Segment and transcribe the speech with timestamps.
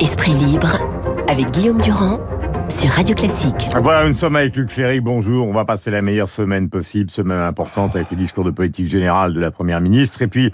[0.00, 0.78] Esprit libre
[1.26, 2.20] avec Guillaume Durand
[2.68, 3.68] sur Radio Classique.
[3.82, 5.00] Voilà, nous sommes avec Luc Ferry.
[5.00, 5.48] Bonjour.
[5.48, 9.34] On va passer la meilleure semaine possible, semaine importante avec le discours de politique générale
[9.34, 10.22] de la première ministre.
[10.22, 10.52] Et puis,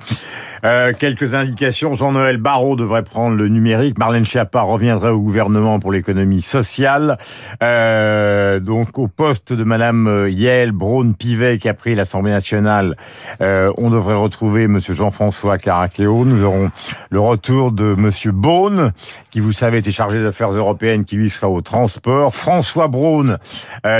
[0.64, 1.92] euh, quelques indications.
[1.94, 3.98] Jean-Noël Barrot devrait prendre le numérique.
[3.98, 7.18] Marlène Schiappa reviendrait au gouvernement pour l'économie sociale.
[7.62, 12.96] Euh, donc, au poste de Madame euh, Yael Braun-Pivet qui a pris l'Assemblée nationale,
[13.40, 16.24] on devrait retrouver Monsieur Jean-François Caraqueo.
[16.24, 16.70] Nous aurons
[17.10, 18.92] le retour de Monsieur Beaune,
[19.30, 22.34] qui, vous savez, était chargé des affaires européennes, qui lui sera au transport.
[22.34, 23.38] François Braun,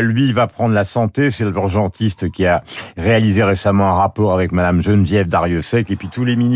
[0.00, 1.30] lui, va prendre la santé.
[1.30, 2.62] C'est l'urgentiste qui a
[2.96, 5.90] réalisé récemment un rapport avec Madame Geneviève Dariussec.
[5.90, 6.53] Et puis tous les ministres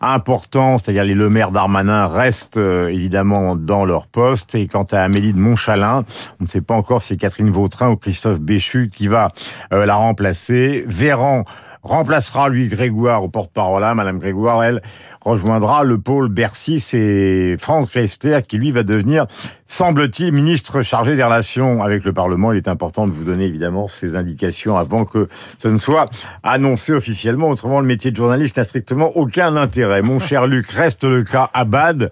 [0.00, 4.54] importants, c'est-à-dire les Le Maire Darmanin, restent euh, évidemment dans leur poste.
[4.54, 6.04] Et quant à Amélie de Montchalin,
[6.40, 9.28] on ne sait pas encore si c'est Catherine Vautrin ou Christophe Béchu qui va
[9.72, 10.84] euh, la remplacer.
[10.86, 11.44] Véran
[11.84, 13.84] remplacera lui Grégoire au porte-parole.
[13.84, 13.94] Hein.
[13.94, 14.82] Madame Grégoire, elle,
[15.20, 16.80] rejoindra le pôle Bercy.
[16.80, 19.26] C'est Franck Rester qui, lui, va devenir,
[19.66, 22.52] semble-t-il, ministre chargé des relations avec le Parlement.
[22.52, 25.28] Il est important de vous donner, évidemment, ces indications avant que
[25.58, 26.08] ce ne soit
[26.42, 27.48] annoncé officiellement.
[27.48, 30.02] Autrement, le métier de journaliste n'a strictement aucun intérêt.
[30.02, 32.10] Mon cher Luc, reste le cas Abad,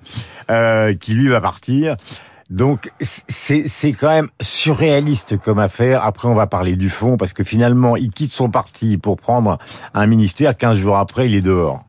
[0.51, 1.97] euh, qui, lui, va partir.
[2.53, 6.05] Donc c'est quand même surréaliste comme affaire.
[6.05, 9.57] Après, on va parler du fond parce que finalement, il quitte son parti pour prendre
[9.95, 10.55] un ministère.
[10.55, 11.83] 15 jours après, il est dehors.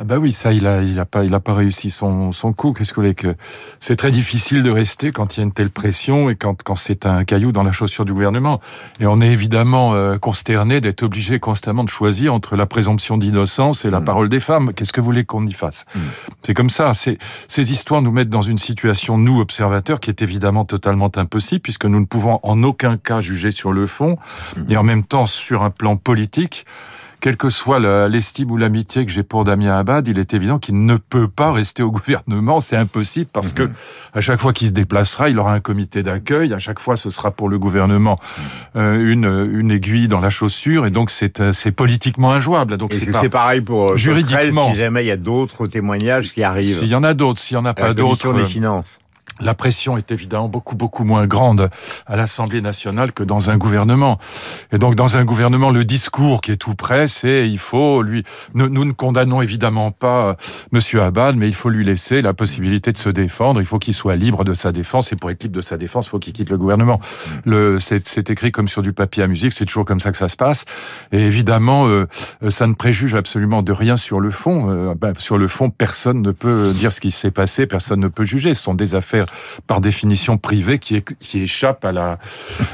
[0.00, 2.52] Ah bah oui, ça, il a, il a pas, il a pas réussi son, son
[2.52, 2.72] coup.
[2.72, 3.34] Qu'est-ce que vous voulez que
[3.80, 6.76] c'est très difficile de rester quand il y a une telle pression et quand, quand
[6.76, 8.60] c'est un caillou dans la chaussure du gouvernement.
[9.00, 13.84] Et on est évidemment euh, consterné d'être obligé constamment de choisir entre la présomption d'innocence
[13.84, 14.04] et la mm.
[14.04, 14.72] parole des femmes.
[14.72, 15.98] Qu'est-ce que vous voulez qu'on y fasse mm.
[16.42, 16.94] C'est comme ça.
[16.94, 17.18] C'est,
[17.48, 21.86] ces histoires nous mettent dans une situation, nous observateurs, qui est évidemment totalement impossible puisque
[21.86, 24.16] nous ne pouvons en aucun cas juger sur le fond
[24.56, 24.70] mm.
[24.70, 26.66] et en même temps sur un plan politique
[27.20, 30.84] quelle que soit l'estime ou l'amitié que j'ai pour Damien Abad, il est évident qu'il
[30.84, 32.60] ne peut pas rester au gouvernement.
[32.60, 33.72] C'est impossible parce que mhm.
[34.14, 36.52] à chaque fois qu'il se déplacera, il aura un comité d'accueil.
[36.54, 38.18] À chaque fois, ce sera pour le gouvernement
[38.76, 40.86] euh, une, une aiguille dans la chaussure.
[40.86, 42.76] Et donc, c'est euh, politiquement injouable.
[42.76, 44.70] Donc, c'est pareil pour euh, juridiquement.
[44.70, 46.78] si jamais il y a d'autres témoignages qui arrivent.
[46.78, 48.32] S'il y en a d'autres, s'il y en a pas d'autres.
[48.32, 49.00] des finances
[49.40, 51.70] la pression est évidemment beaucoup beaucoup moins grande
[52.06, 54.18] à l'Assemblée nationale que dans un gouvernement.
[54.72, 58.24] Et donc dans un gouvernement, le discours qui est tout prêt, c'est il faut lui.
[58.54, 60.36] Nous, nous, ne condamnons évidemment pas
[60.72, 63.60] Monsieur Abad, mais il faut lui laisser la possibilité de se défendre.
[63.60, 65.12] Il faut qu'il soit libre de sa défense.
[65.12, 67.00] Et pour être libre de sa défense, il faut qu'il quitte le gouvernement.
[67.44, 69.52] Le, c'est écrit comme sur du papier à musique.
[69.52, 70.64] C'est toujours comme ça que ça se passe.
[71.12, 72.06] Et évidemment, euh,
[72.48, 74.70] ça ne préjuge absolument de rien sur le fond.
[74.70, 77.66] Euh, ben, sur le fond, personne ne peut dire ce qui s'est passé.
[77.66, 78.54] Personne ne peut juger.
[78.54, 79.26] Ce sont des affaires
[79.66, 82.18] par définition privée qui, qui échappe à la,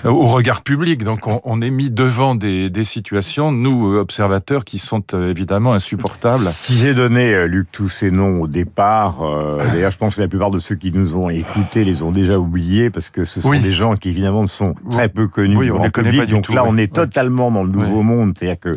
[0.04, 1.04] au regard public.
[1.04, 6.44] Donc on, est mis devant des, des, situations, nous observateurs, qui sont euh, évidemment insupportables.
[6.44, 10.20] Si j'ai donné, euh, Luc, tous ces noms au départ, euh, d'ailleurs je pense que
[10.20, 13.40] la plupart de ceux qui nous ont écoutés les ont déjà oubliés, parce que ce
[13.40, 16.28] sont des gens qui évidemment sont très peu connus oui, du grand public.
[16.28, 18.72] Donc là, on est totalement dans le nouveau monde, c'est-à-dire que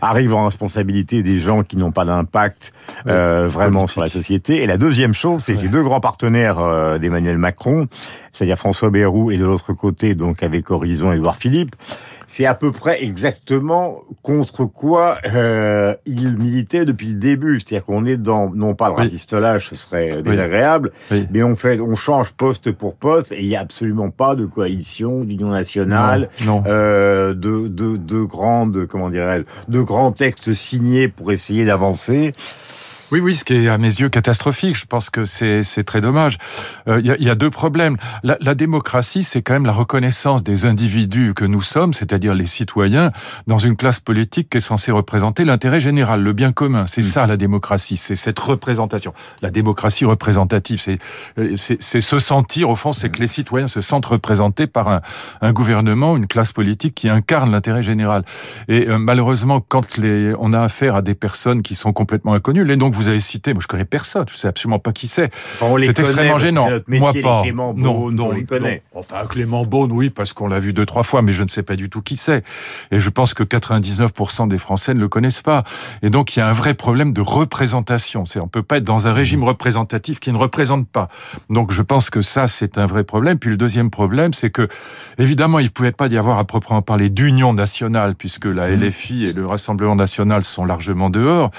[0.00, 2.72] arrivent en responsabilité des gens qui n'ont pas d'impact
[3.04, 4.62] vraiment sur la société.
[4.62, 7.86] Et la deuxième chose, c'est que les deux grands partenaires des Emmanuel Macron,
[8.32, 11.76] c'est-à-dire François Bayrou, et de l'autre côté, donc avec Horizon, Édouard Philippe,
[12.26, 17.60] c'est à peu près exactement contre quoi euh, il militait depuis le début.
[17.60, 20.92] C'est-à-dire qu'on est dans, non pas le rafistolage, ce serait désagréable,
[21.30, 24.46] mais on fait, on change poste pour poste et il n'y a absolument pas de
[24.46, 26.30] coalition, d'union nationale,
[26.66, 32.32] Euh, de, de, de grandes, comment dirais-je, de grands textes signés pour essayer d'avancer.
[33.12, 34.74] Oui, oui, ce qui est à mes yeux catastrophique.
[34.74, 36.38] Je pense que c'est très dommage.
[36.86, 37.98] Il euh, y, y, a deux problèmes.
[38.22, 42.46] La, la démocratie, c'est quand même la reconnaissance des individus que nous sommes, c'est-à-dire les
[42.46, 43.10] citoyens,
[43.46, 46.86] dans une classe politique qui est censée représenter l'intérêt général, le bien commun.
[46.86, 47.04] C'est mm.
[47.04, 49.12] ça la démocratie, c'est cette représentation.
[49.42, 54.66] La démocratie représentative, c'est se sentir, au fond, c'est que les citoyens se sentent représentés
[54.66, 55.02] par un,
[55.42, 58.24] un gouvernement, une classe politique qui incarne l'intérêt général.
[58.68, 62.64] Et euh, malheureusement, quand les, on a affaire à des personnes qui sont complètement inconnues,
[62.64, 65.30] les donc vous avez cité, moi je connais personne, je sais absolument pas qui c'est.
[65.58, 66.68] c'est extrêmement gênant.
[66.88, 67.42] moi pas.
[67.42, 68.82] Clément non, non, on les connaît.
[68.94, 71.62] Enfin Clément Beaune, oui, parce qu'on l'a vu deux trois fois, mais je ne sais
[71.62, 72.44] pas du tout qui c'est.
[72.90, 75.64] Et je pense que 99% des Français ne le connaissent pas.
[76.02, 78.26] Et donc il y a un vrai problème de représentation.
[78.26, 81.08] C'est on peut pas être dans un régime représentatif qui ne représente pas.
[81.50, 83.38] Donc je pense que ça c'est un vrai problème.
[83.38, 84.68] Puis le deuxième problème, c'est que
[85.18, 88.72] évidemment il pouvait pas y avoir à proprement parler d'union nationale puisque la.
[88.82, 91.50] LFI et le Rassemblement national sont largement dehors,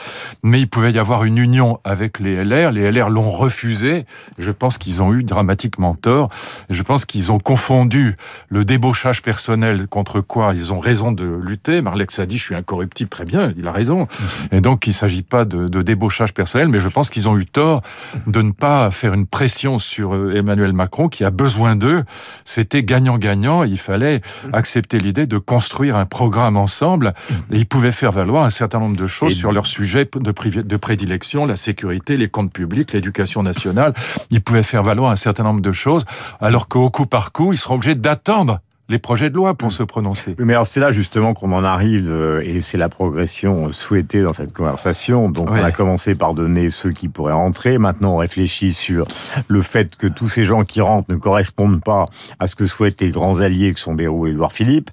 [0.43, 2.71] mais il pouvait y avoir une une union avec les LR.
[2.71, 4.06] Les LR l'ont refusé.
[4.38, 6.30] Je pense qu'ils ont eu dramatiquement tort.
[6.69, 8.15] Je pense qu'ils ont confondu
[8.50, 11.81] le débauchage personnel contre quoi ils ont raison de lutter.
[11.81, 14.07] Marlex a dit je suis incorruptible, très bien, il a raison.
[14.51, 17.38] Et donc il ne s'agit pas de, de, débauchage personnel, mais je pense qu'ils ont
[17.38, 17.81] eu tort
[18.27, 22.03] de ne pas faire une pression sur euh, Emmanuel Macron qui a besoin d'eux.
[22.45, 23.63] C'était gagnant-gagnant.
[23.63, 24.21] Il fallait
[24.51, 27.13] accepter l'idée de construire un programme ensemble.
[27.51, 30.77] Et ils pouvaient faire valoir un certain nombre de choses sur leur sujet de, de
[30.77, 31.12] prédilection,
[31.48, 33.94] la sécurité, les comptes publics, l'éducation nationale.
[34.30, 36.06] Ils pouvaient faire valoir un certain nombre de choses,
[36.42, 39.71] alors qu'au coup par coup, ils seront obligés d'attendre les projets de loi pour mm.
[39.71, 40.35] se prononcer.
[40.39, 44.33] Mais alors c'est là justement qu'on en arrive, euh, et c'est la progression souhaitée dans
[44.33, 45.30] cette conversation.
[45.30, 47.77] Donc on a commencé par donner ceux qui pourraient rentrer.
[47.77, 49.07] Maintenant on réfléchit sur
[49.47, 52.06] le fait que tous ces gens qui rentrent ne correspondent pas
[52.39, 54.89] à ce que souhaitent les grands alliés que sont Bérou et Édouard Philippe.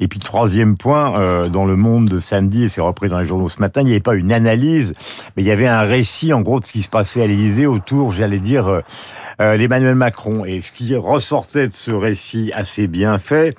[0.00, 3.26] Et puis troisième point, euh, dans le monde de samedi, et c'est repris dans les
[3.26, 4.94] journaux ce matin, il n'y avait pas une analyse,
[5.36, 7.66] mais il y avait un récit en gros de ce qui se passait à l'Élysée
[7.66, 8.80] autour, j'allais dire, euh,
[9.40, 10.44] euh, d'Emmanuel Macron.
[10.44, 13.54] Et ce qui ressortait de ce récit assez bien fait,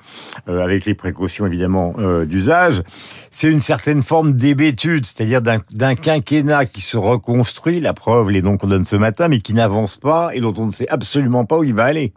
[0.48, 2.82] euh, avec les précautions évidemment euh, d'usage,
[3.30, 8.56] c'est une certaine forme d'hébétude, c'est-à-dire d'un quinquennat qui se reconstruit, la preuve, les noms
[8.56, 11.58] qu'on donne ce matin, mais qui n'avance pas et dont on ne sait absolument pas
[11.58, 12.12] où il va aller.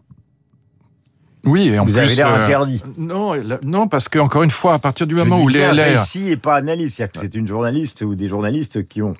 [1.46, 2.82] Oui, et en Vous plus, avez l'air interdit.
[2.96, 3.34] non,
[3.64, 6.30] non, parce que encore une fois, à partir du moment Je où les LR, récit
[6.30, 9.14] et pas analyse, c'est-à-dire que c'est une journaliste ou des journalistes qui ont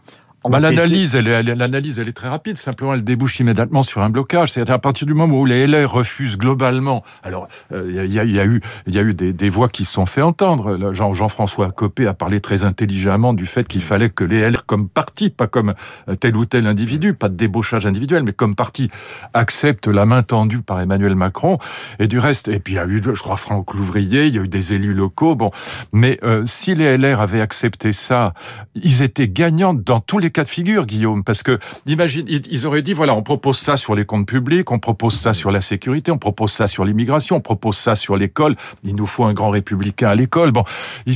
[0.48, 2.56] bah, l'analyse, elle, est, l'analyse, elle est très rapide.
[2.56, 4.52] Simplement, elle débouche immédiatement sur un blocage.
[4.52, 7.02] C'est-à-dire à partir du moment où les LR refusent globalement.
[7.22, 9.68] Alors, il euh, y, a, y, a, eu, il y a eu des, des, voix
[9.68, 10.92] qui se sont fait entendre.
[10.92, 14.88] Jean, Jean-François Copé a parlé très intelligemment du fait qu'il fallait que les LR, comme
[14.88, 15.74] parti, pas comme
[16.08, 18.90] euh, tel ou tel individu, pas de débauchage individuel, mais comme parti,
[19.32, 21.58] acceptent la main tendue par Emmanuel Macron.
[21.98, 24.38] Et du reste, et puis il y a eu, je crois, Franck Louvrier, il y
[24.38, 25.34] a eu des élus locaux.
[25.36, 25.50] Bon,
[25.92, 28.34] mais euh, si les LR avaient accepté ça,
[28.74, 32.82] ils étaient gagnants dans tous les cas de figure, Guillaume, parce que imagine, ils auraient
[32.82, 36.10] dit voilà, on propose ça sur les comptes publics, on propose ça sur la sécurité,
[36.10, 38.56] on propose ça sur l'immigration, on propose ça sur l'école.
[38.82, 40.50] Il nous faut un grand républicain à l'école.
[40.50, 40.64] Bon,
[41.06, 41.14] ils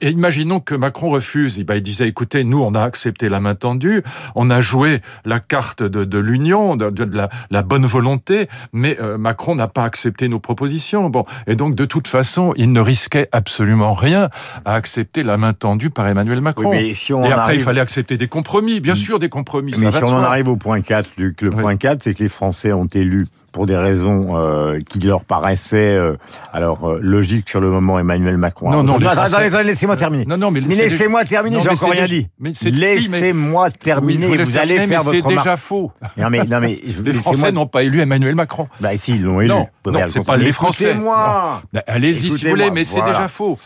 [0.00, 1.58] et imaginons que Macron refuse.
[1.58, 4.02] Ben, il disait écoutez, nous, on a accepté la main tendue,
[4.34, 8.96] on a joué la carte de, de l'union, de, de la, la, bonne volonté, mais
[9.00, 11.10] euh, Macron n'a pas accepté nos propositions.
[11.10, 14.30] Bon, et donc de toute façon, il ne risquait absolument rien
[14.64, 16.70] à accepter la main tendue par Emmanuel Macron.
[16.70, 17.60] mais si on et après, arrive...
[17.60, 19.72] il fallait accepter des compromis, bien sûr, des compromis.
[19.78, 22.22] Mais ça si on en arrive au point 4, Luc, le point 4, c'est que
[22.22, 26.18] les Français ont élu pour des raisons euh, qui leur paraissaient euh,
[26.52, 28.70] alors euh, logiques sur le moment Emmanuel Macron.
[28.70, 30.26] Non, non, laissez-moi terminer.
[30.26, 32.28] Non, non, mais, laissez-moi terminer, j'ai encore rien dit.
[32.38, 35.90] Laissez-moi Oui, terminer, vous laisse vous allez faire votre c'est déjà faux.
[36.18, 38.68] Non mais, non mais, je- Les Français n'ont pas élu Emmanuel Macron.
[38.80, 39.48] Bah si, ils l'ont élu.
[39.48, 40.90] Non, non, c'est pas les Français.
[40.90, 43.58] Écoutez-moi Bah, Allez-y si vous voulez, mais c'est déjà faux.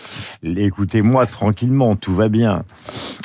[0.44, 2.62] Écoutez-moi tranquillement, tout va bien.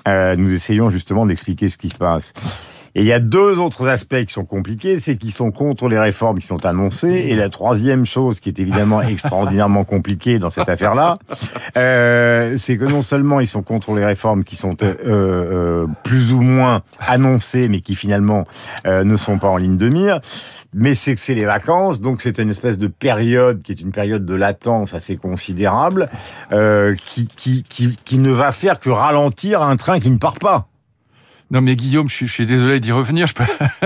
[0.08, 2.34] Euh, nous essayons justement d'expliquer ce qui se passe.
[2.96, 6.00] Et il y a deux autres aspects qui sont compliqués, c'est qu'ils sont contre les
[6.00, 7.26] réformes qui sont annoncées.
[7.28, 11.16] Et la troisième chose qui est évidemment extraordinairement compliquée dans cette affaire-là,
[11.78, 16.32] euh, c'est que non seulement ils sont contre les réformes qui sont euh, euh, plus
[16.32, 18.46] ou moins annoncées, mais qui finalement
[18.88, 20.22] euh, ne sont pas en ligne de mire,
[20.74, 23.92] mais c'est que c'est les vacances, donc c'est une espèce de période qui est une
[23.92, 26.10] période de latence assez considérable,
[26.52, 30.40] euh, qui, qui, qui, qui ne va faire que ralentir un train qui ne part
[30.40, 30.68] pas.
[31.52, 33.28] Non mais Guillaume, je suis, je suis désolé d'y revenir.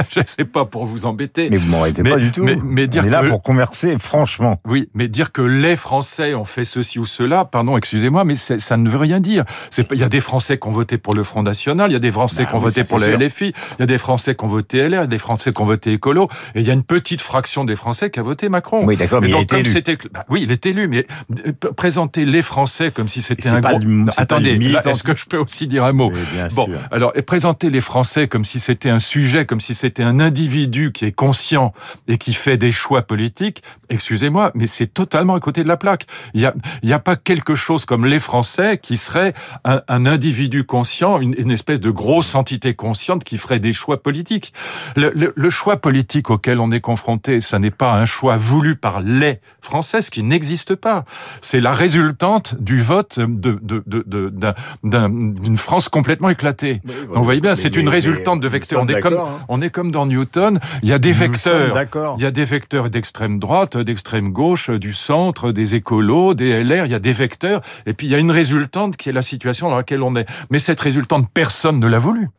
[0.10, 1.50] Je, je sais pas pour vous embêter.
[1.50, 1.70] Mais vous
[2.04, 2.44] Mais- pas du tout.
[2.44, 4.62] mais- mais dire On est là que- pour converser, franchement.
[4.68, 8.78] Oui, mais dire que les Français ont fait ceci ou cela, pardon, excusez-moi, mais ça
[8.78, 9.44] ne veut rien dire.
[9.92, 12.00] Il y a des Français qui ont voté pour le Front National, il y a
[12.00, 13.18] des Français Bah qui ont oui, voté pour sûr.
[13.18, 15.52] LFI, il y a des Français qui ont voté LR, il y a des Français
[15.52, 18.24] qui ont voté écolo, et il y a une petite fraction des Français qui a
[18.24, 18.86] voté Macron.
[18.86, 19.72] Oui, d'accord, mais Et il donc, été comme élu.
[19.72, 21.06] c'était, bah oui, il est élu, mais
[21.46, 23.80] euh, présenter les Français comme si c'était un pas gros.
[23.80, 24.52] du- attendez,
[24.86, 26.10] est-ce que je peux aussi dire un mot?
[26.14, 26.76] Oui, bien Bon, sûr.
[26.92, 27.22] alors, et
[27.60, 31.12] présenter les Français comme si c'était un sujet, comme si c'était un individu qui est
[31.12, 31.74] conscient
[32.08, 36.06] et qui fait des choix politiques, excusez-moi, mais c'est totalement à côté de la plaque.
[36.34, 39.34] Il y a, y a pas quelque chose comme les Français qui serait
[39.66, 44.02] un, un individu conscient, une, une espèce de grosse entité consciente qui ferait des choix
[44.02, 44.54] politiques.
[44.96, 48.76] Le, le- le choix politique auquel on est confronté, ça n'est pas un choix voulu
[48.78, 51.04] par les Français, ce qui n'existe pas.
[51.42, 56.82] C'est la résultante du vote de, de, de, de- d'une France complètement éclatée.
[56.86, 58.80] Donc vous voyez bien, Mais- c'est mais- une mais résultante de vecteurs.
[58.84, 59.46] On sommes est, comme, d'accord, hein.
[59.50, 61.86] on est comme dans Newton, il y a des Nous vecteurs.
[62.18, 66.86] Il y a des vecteurs d'extrême droite, d'extrême gauche, du centre, des écolos, des LR,
[66.86, 69.22] il y a des vecteurs, et puis il y a une résultante qui est la
[69.22, 70.26] situation dans laquelle on est.
[70.50, 72.30] Mais cette résultante, personne ne l'a voulu.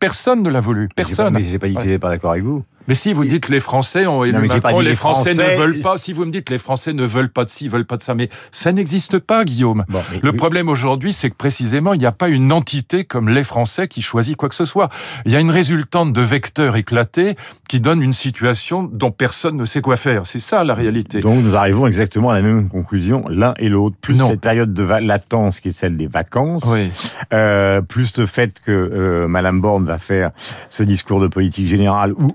[0.00, 0.88] Personne ne l'a voulu.
[0.94, 1.34] Personne.
[1.34, 1.84] Mais j'ai pas dit que Ouais.
[1.84, 2.62] j'étais pas d'accord avec vous.
[2.88, 5.98] Mais si vous dites les Français ont élu Macron, les, Français, ne veulent pas.
[5.98, 8.14] Si vous me dites les Français ne veulent pas de ci, veulent pas de ça,
[8.14, 9.84] mais ça n'existe pas, Guillaume.
[10.22, 13.88] le problème aujourd'hui, c'est que précisément, il n'y a pas une entité comme les Français
[13.88, 14.88] qui choisit quoi que ce soit.
[15.26, 17.36] Il y a une résultante de vecteurs éclatés
[17.68, 20.26] qui donne une situation dont personne ne sait quoi faire.
[20.26, 21.20] C'est ça la réalité.
[21.20, 23.96] Donc nous arrivons exactement à la même conclusion l'un et l'autre.
[24.00, 26.64] Plus cette période de latence qui est celle des vacances,
[27.34, 30.30] euh, plus le fait que euh, Madame Borne va faire
[30.70, 32.32] ce discours de politique générale où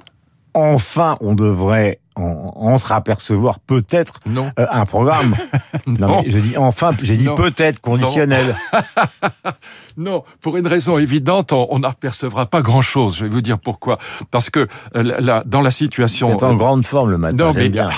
[0.53, 5.35] enfin on devrait entre-apercevoir peut-être euh, un programme.
[5.87, 6.21] non.
[6.23, 8.55] mais je dis enfin, j'ai dit peut-être conditionnel.
[9.95, 10.23] Non.
[10.41, 13.17] pour une raison évidente, on n'apercevra pas grand-chose.
[13.17, 13.99] Je vais vous dire pourquoi.
[14.31, 16.35] Parce que euh, dans la situation...
[16.39, 17.89] C'est en grande forme le matin, non, mais, bien.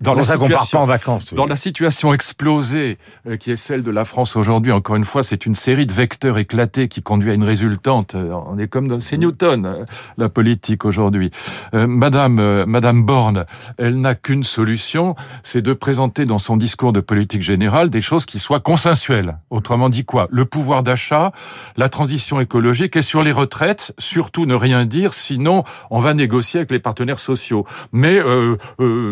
[0.00, 1.34] Dans la ça qu'on part pas en vacances.
[1.34, 5.24] Dans la situation explosée euh, qui est celle de la France aujourd'hui, encore une fois,
[5.24, 8.14] c'est une série de vecteurs éclatés qui conduit à une résultante.
[8.14, 9.00] On est comme dans...
[9.00, 9.86] C'est Newton,
[10.18, 11.32] la politique aujourd'hui.
[11.72, 13.44] Madame, Madame Borne
[13.78, 18.26] elle n'a qu'une solution, c'est de présenter dans son discours de politique générale des choses
[18.26, 19.38] qui soient consensuelles.
[19.50, 20.28] Autrement dit quoi?
[20.30, 21.32] Le pouvoir d'achat,
[21.76, 26.58] la transition écologique et sur les retraites, surtout ne rien dire, sinon on va négocier
[26.58, 27.66] avec les partenaires sociaux.
[27.92, 28.56] Mais euh,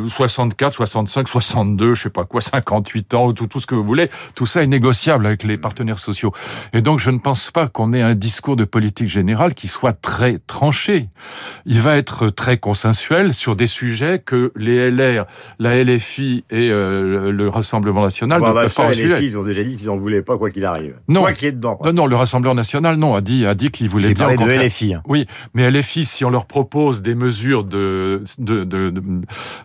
[0.07, 4.47] 64, 65, 62, je sais pas quoi, 58 ans, tout ce que vous voulez, tout
[4.47, 6.33] ça est négociable avec les partenaires sociaux.
[6.73, 9.93] Et donc je ne pense pas qu'on ait un discours de politique générale qui soit
[9.93, 11.09] très tranché.
[11.67, 15.27] Il va être très consensuel sur des sujets que les LR,
[15.59, 19.63] la LFI et euh, le Rassemblement national bon, ne peuvent pas LFI, ils ont déjà
[19.63, 20.97] dit qu'ils n'en voulaient pas quoi qu'il arrive.
[21.09, 21.79] Non, quoi qu'il dedans.
[21.85, 24.29] Non, non, le Rassemblement national, non, a dit, a dit qu'il voulait bien.
[24.29, 24.95] Parlé de LFI.
[24.95, 25.03] Hein.
[25.07, 28.93] Oui, mais LFI, si on leur propose des mesures de, de, de,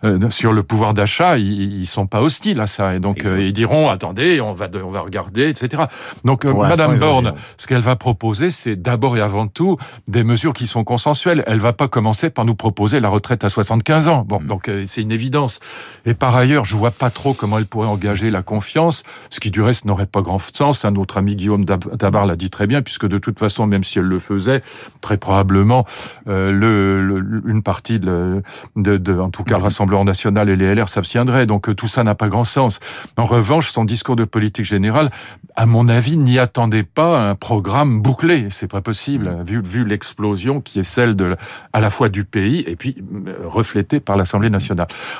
[0.04, 3.42] euh, sur le pouvoir d'achat, ils, ils sont pas hostiles à ça, et donc euh,
[3.42, 5.84] ils diront, attendez, on va, on va regarder, etc.
[6.24, 9.76] Donc Madame Borne, ce qu'elle va proposer, c'est d'abord et avant tout
[10.08, 11.44] des mesures qui sont consensuelles.
[11.46, 14.24] Elle va pas commencer par nous proposer la retraite à 75 ans.
[14.26, 14.46] Bon, mm.
[14.64, 15.60] Donc c'est une évidence.
[16.06, 19.50] Et par ailleurs, je vois pas trop comment elle pourrait engager la confiance, ce qui
[19.50, 20.84] du reste n'aurait pas grand sens.
[20.84, 23.98] Un autre ami Guillaume Tabar l'a dit très bien, puisque de toute façon, même si
[23.98, 24.62] elle le faisait,
[25.00, 25.86] très probablement,
[26.28, 28.42] euh, le, une partie de,
[28.76, 31.46] de, en tout cas, le Rassemblement national et les LR s'abstiendraient.
[31.46, 32.80] Donc euh, tout ça n'a pas grand sens.
[33.16, 35.10] En revanche, son discours de politique générale,
[35.56, 38.48] à mon avis, n'y attendait pas un programme bouclé.
[38.50, 39.42] C'est pas possible, mm.
[39.44, 41.36] vu, vu l'explosion qui est celle de,
[41.72, 44.53] à la fois du pays et puis euh, reflétée par l'Assemblée nationale.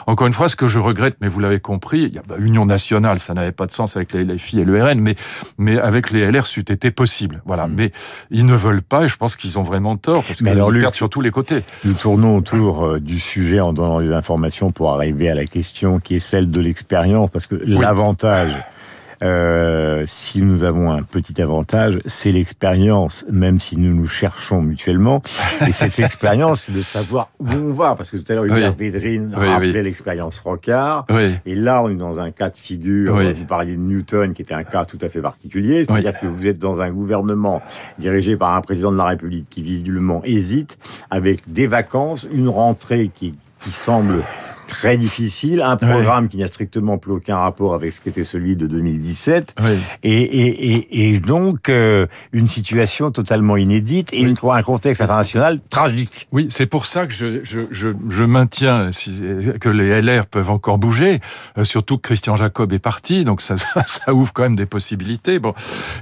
[0.07, 2.37] Encore une fois, ce que je regrette, mais vous l'avez compris, il y a bah,
[2.39, 5.15] Union nationale, ça n'avait pas de sens avec les LFI et le RN, mais,
[5.59, 7.43] mais avec les LR, c'eût été possible.
[7.45, 7.67] Voilà.
[7.67, 7.75] Mm.
[7.77, 7.93] Mais
[8.31, 11.09] ils ne veulent pas, et je pense qu'ils ont vraiment tort, parce qu'ils perdent sur
[11.09, 11.63] tous les côtés.
[11.85, 16.01] Nous tournons autour euh, du sujet en donnant des informations pour arriver à la question
[16.01, 18.55] qui est celle de l'expérience, parce que l'avantage
[19.23, 25.23] euh, si nous avons un petit avantage, c'est l'expérience, même si nous nous cherchons mutuellement.
[25.67, 27.95] Et cette expérience, c'est de savoir où on va.
[27.95, 28.91] Parce que tout à l'heure, Hubert oui.
[28.91, 31.07] Védrine rappelait l'expérience Rocard.
[31.47, 33.17] Et là, on est dans un cas de figure.
[33.17, 35.85] Vous parliez de Newton, qui était un cas tout à fait particulier.
[35.85, 37.63] C'est-à-dire que vous êtes dans un gouvernement
[37.99, 40.79] dirigé par un président de la République qui visiblement hésite,
[41.11, 44.23] avec des vacances, une rentrée qui, qui semble
[44.75, 48.67] très difficile, un programme qui n'a strictement plus aucun rapport avec ce qu'était celui de
[48.67, 49.55] 2017,
[50.03, 55.61] et, et, et, et, donc euh, une situation totalement inédite et une, un contexte international
[55.71, 56.27] tragique.
[56.33, 58.91] Oui, c'est pour ça que je, je, je, je maintiens
[59.61, 61.21] que les LR peuvent encore bouger,
[61.57, 64.67] euh, surtout que Christian Jacob est parti, donc ça, ça, ça, ouvre quand même des
[64.67, 65.39] possibilités.
[65.39, 65.55] Bon,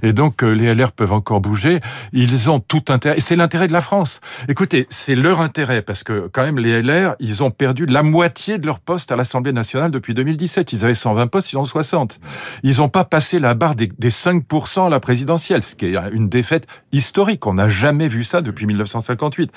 [0.03, 1.81] et donc euh, les LR peuvent encore bouger.
[2.15, 4.21] Ils ont tout intérêt, et c'est l'intérêt de la France.
[4.49, 8.59] Écoutez, c'est leur intérêt parce que quand même les LR, ils ont perdu la moitié
[8.59, 10.73] de leur poste à l'Assemblée nationale depuis 2017.
[10.73, 12.21] Ils avaient 120 postes, ils en ont 60.
[12.63, 16.29] Ils n'ont pas passé la barre des, 5% à la présidentielle, ce qui est une
[16.29, 17.47] défaite historique.
[17.47, 19.51] On n'a jamais vu ça depuis 1958.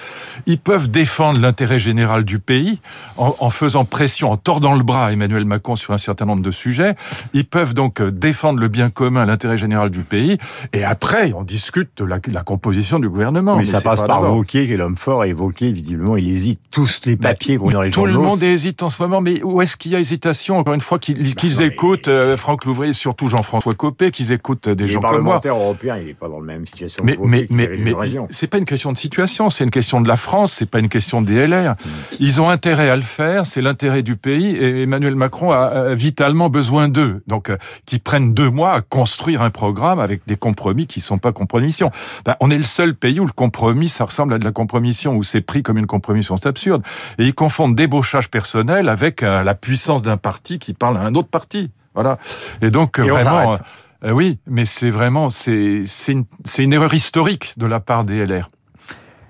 [0.46, 2.80] Ils peuvent défendre l'intérêt général du pays
[3.18, 6.52] en, faisant pression, en tordant le bras à Emmanuel Macron sur un certain nombre de
[6.52, 6.96] sujets.
[7.34, 10.38] Ils peuvent donc euh, défendre le bien commun, l'intérêt général du pays.
[10.74, 13.56] Et après, on discute de la, composition du gouvernement.
[13.58, 16.60] Mais, ça passe par Wauquiez, qui est l'homme fort, et Wauquiez, visiblement, il hésite.
[16.72, 19.62] Tous les papiers qu'on dans les Tout le monde hésite en ce moment, mais où
[19.62, 23.28] est-ce qu'il y a hésitation Encore une fois, qu'ils bah écoutent euh, Franck Louvrier, surtout
[23.28, 25.42] Jean-François Copé, qu'ils écoutent des gens comme moi.
[25.44, 27.04] Le européen, il n'est pas dans la même situation.
[27.06, 27.94] Mais, mais, mais, mais
[28.30, 30.90] c'est pas une question de situation, c'est une question de la France, c'est pas une
[30.90, 31.72] question des LR.
[31.72, 31.90] Hmm.
[32.20, 36.50] Ils ont intérêt à le faire, c'est l'intérêt du pays, et Emmanuel Macron a vitalement
[36.50, 37.22] besoin d'eux.
[37.28, 41.18] Donc, euh, qu'ils prennent deux mois à construire un programme avec des compromis qui sont
[41.18, 41.92] pas compromissions.
[42.25, 45.16] Ben, on est le seul pays où le compromis, ça ressemble à de la compromission,
[45.16, 46.84] où c'est pris comme une compromission, c'est absurde.
[47.20, 51.15] Et ils confondent débauchage personnel avec euh, la puissance d'un parti qui parle à un
[51.15, 51.72] autre parti.
[51.94, 52.18] Voilà.
[52.62, 53.58] Et donc vraiment,
[54.04, 56.25] euh, oui, mais c'est vraiment c'est c'est une,
[56.58, 58.50] une erreur historique de la part des LR.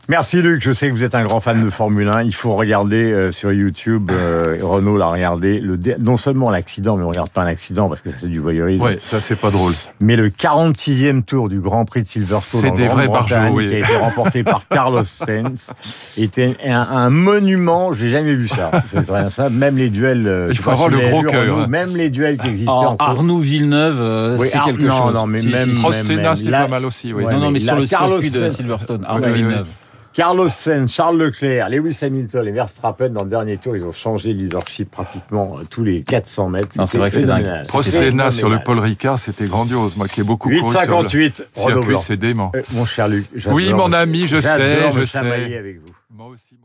[0.08, 2.22] Merci Luc, je sais que vous êtes un grand fan de Formule 1.
[2.24, 6.96] Il faut regarder euh, sur YouTube, euh, Renault l'a regardé, le dé- non seulement l'accident,
[6.96, 9.36] mais on regarde pas un accident parce que ça c'est du voyeurisme, Ouais, ça c'est
[9.36, 9.74] pas drôle.
[10.00, 13.68] mais le 46e tour du Grand Prix de Silverstone C'est des vrais barjots, oui.
[13.68, 15.72] qui a été remporté par Carlos Sainz,
[16.18, 18.70] était un, un monument, j'ai jamais vu ça.
[18.92, 20.28] C'est rien ça, même les duels...
[20.28, 21.68] euh, Il je sais faut avoir si le gros cœur, hein.
[21.68, 23.04] Même les duels qui existaient Ah, entre...
[23.04, 25.14] Arnoux Villeneuve, euh, Oui, c'est Ar- quelque non, chose.
[25.16, 27.24] non, mais Si, même- si, même- c'était là- pas mal aussi, oui.
[27.24, 29.34] Ouais, non, non, mais mais sur le Carlos circuit de Silverstone, Arnaud.
[29.34, 29.68] Villeneuve.
[30.16, 34.32] Carlos Sainz, Charles Leclerc, Lewis Hamilton et Verstappen dans le dernier tour, ils ont changé
[34.32, 36.70] le leadership pratiquement euh, tous les 400 mètres.
[36.78, 37.46] Non, c'est vrai que c'est dingue.
[37.64, 38.60] C'était Senna sur le.
[38.60, 39.98] Paul Ricard, c'était grandiose.
[39.98, 42.52] Moi qui ai beaucoup couru sur le 8,58, Renaud circuit, c'est dément.
[42.56, 45.18] Euh, Mon cher Luc, Oui, mon ami, je sais, je sais.
[45.18, 45.92] avec vous.
[46.10, 46.65] Moi aussi, mon